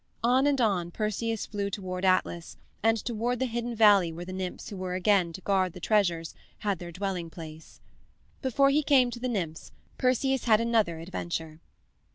On 0.23 0.47
and 0.47 0.59
on 0.59 0.89
Perseus 0.89 1.45
flew 1.45 1.69
toward 1.69 2.03
Atlas 2.05 2.57
and 2.81 2.97
toward 3.05 3.37
the 3.37 3.45
hidden 3.45 3.75
valley 3.75 4.11
where 4.11 4.25
the 4.25 4.33
nymphs 4.33 4.69
who 4.69 4.77
were 4.77 4.95
again 4.95 5.31
to 5.33 5.41
guard 5.41 5.73
the 5.73 5.77
magic 5.77 5.83
treasures 5.83 6.33
had 6.57 6.79
their 6.79 6.91
dwelling 6.91 7.29
place. 7.29 7.81
But 8.41 8.49
before 8.49 8.71
he 8.71 8.81
came 8.81 9.11
to 9.11 9.19
the 9.19 9.29
nymphs 9.29 9.71
Perseus 9.99 10.45
had 10.45 10.59
another 10.59 10.97
adventure. 10.97 11.59